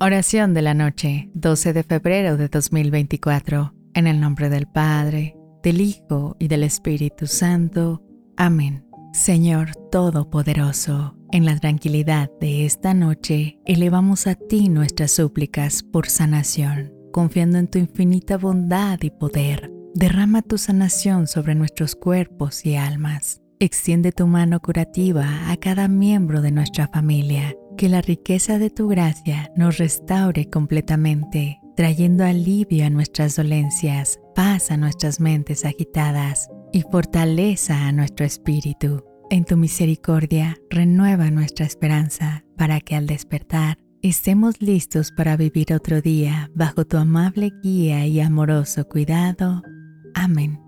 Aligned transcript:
Oración 0.00 0.54
de 0.54 0.62
la 0.62 0.74
noche, 0.74 1.30
12 1.34 1.72
de 1.72 1.82
febrero 1.82 2.36
de 2.36 2.48
2024, 2.48 3.74
en 3.94 4.06
el 4.06 4.20
nombre 4.20 4.50
del 4.50 4.66
Padre, 4.66 5.36
del 5.62 5.80
Hijo 5.80 6.36
y 6.38 6.48
del 6.48 6.62
Espíritu 6.62 7.26
Santo. 7.26 8.02
Amén. 8.36 8.84
Señor 9.12 9.74
Todopoderoso, 9.90 11.16
en 11.30 11.46
la 11.46 11.56
tranquilidad 11.58 12.30
de 12.40 12.66
esta 12.66 12.92
noche, 12.92 13.60
elevamos 13.64 14.26
a 14.26 14.34
ti 14.34 14.68
nuestras 14.68 15.12
súplicas 15.12 15.82
por 15.82 16.08
sanación, 16.10 16.92
confiando 17.12 17.58
en 17.58 17.68
tu 17.68 17.78
infinita 17.78 18.36
bondad 18.36 18.98
y 19.00 19.10
poder. 19.10 19.70
Derrama 19.94 20.42
tu 20.42 20.58
sanación 20.58 21.28
sobre 21.28 21.54
nuestros 21.54 21.94
cuerpos 21.94 22.66
y 22.66 22.74
almas. 22.76 23.40
Extiende 23.60 24.12
tu 24.12 24.26
mano 24.26 24.60
curativa 24.60 25.50
a 25.50 25.56
cada 25.56 25.88
miembro 25.88 26.42
de 26.42 26.50
nuestra 26.50 26.88
familia. 26.88 27.56
Que 27.76 27.88
la 27.88 28.00
riqueza 28.00 28.58
de 28.58 28.70
tu 28.70 28.88
gracia 28.88 29.50
nos 29.56 29.78
restaure 29.78 30.48
completamente, 30.48 31.60
trayendo 31.76 32.24
alivio 32.24 32.86
a 32.86 32.90
nuestras 32.90 33.36
dolencias, 33.36 34.20
paz 34.34 34.70
a 34.70 34.76
nuestras 34.76 35.18
mentes 35.18 35.64
agitadas 35.64 36.48
y 36.72 36.82
fortaleza 36.82 37.86
a 37.86 37.92
nuestro 37.92 38.24
espíritu. 38.24 39.04
En 39.30 39.44
tu 39.44 39.56
misericordia 39.56 40.56
renueva 40.70 41.30
nuestra 41.30 41.66
esperanza 41.66 42.44
para 42.56 42.80
que 42.80 42.94
al 42.94 43.06
despertar 43.06 43.78
estemos 44.02 44.60
listos 44.60 45.10
para 45.10 45.36
vivir 45.36 45.72
otro 45.72 46.00
día 46.00 46.50
bajo 46.54 46.84
tu 46.84 46.96
amable 46.96 47.52
guía 47.62 48.06
y 48.06 48.20
amoroso 48.20 48.84
cuidado. 48.88 49.62
Amén. 50.14 50.63